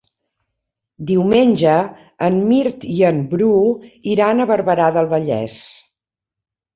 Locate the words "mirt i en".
2.51-3.19